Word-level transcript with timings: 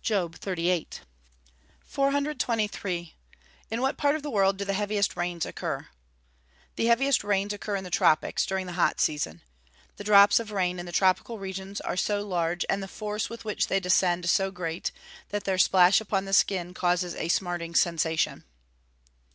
JOB 0.00 0.36
XXXVIII.] 0.36 1.00
423. 1.82 3.14
In 3.70 3.82
what 3.82 3.98
part 3.98 4.16
of 4.16 4.22
the 4.22 4.30
world 4.30 4.56
do 4.56 4.64
the 4.64 4.72
heaviest 4.72 5.14
rains 5.14 5.44
occur? 5.44 5.88
The 6.76 6.86
heaviest 6.86 7.22
rains 7.22 7.52
occur 7.52 7.76
in 7.76 7.84
the 7.84 7.90
tropics, 7.90 8.46
during 8.46 8.64
the 8.64 8.72
hot 8.80 8.98
season. 8.98 9.42
The 9.98 10.04
drops 10.04 10.40
of 10.40 10.52
rain 10.52 10.78
in 10.78 10.86
the 10.86 10.90
tropical 10.90 11.38
regions 11.38 11.82
are 11.82 11.98
so 11.98 12.26
large, 12.26 12.64
and 12.70 12.82
the 12.82 12.88
force 12.88 13.28
with 13.28 13.44
which 13.44 13.66
they 13.66 13.78
descend 13.78 14.30
so 14.30 14.50
great, 14.50 14.90
that 15.28 15.44
their 15.44 15.58
splash 15.58 16.00
upon 16.00 16.24
the 16.24 16.32
skin 16.32 16.72
causes 16.72 17.14
a 17.14 17.28
_smarting 17.28 17.76
sensation. 17.76 18.44